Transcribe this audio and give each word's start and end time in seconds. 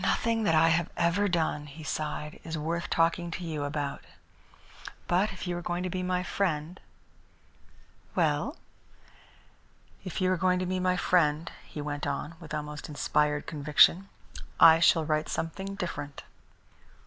"Nothing 0.00 0.44
that 0.44 0.54
I 0.54 0.70
have 0.70 0.88
ever 0.96 1.28
done," 1.28 1.66
he 1.66 1.84
sighed, 1.84 2.40
"is 2.42 2.56
worth 2.56 2.88
talking 2.88 3.30
to 3.32 3.44
you 3.44 3.64
about. 3.64 4.02
But 5.06 5.30
if 5.34 5.46
you 5.46 5.58
are 5.58 5.60
going 5.60 5.82
to 5.82 5.90
be 5.90 6.02
my 6.02 6.22
friend" 6.22 6.80
"Well?" 8.16 8.56
"If 10.04 10.22
you 10.22 10.32
are 10.32 10.38
going 10.38 10.58
to 10.60 10.64
be 10.64 10.80
my 10.80 10.96
friend," 10.96 11.52
he 11.66 11.82
went 11.82 12.06
on, 12.06 12.36
with 12.40 12.54
almost 12.54 12.88
inspired 12.88 13.46
conviction, 13.46 14.08
"I 14.58 14.80
shall 14.80 15.04
write 15.04 15.28
something 15.28 15.74
different." 15.74 16.22